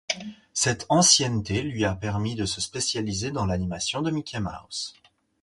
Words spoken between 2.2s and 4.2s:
de se spécialiser dans l'animation de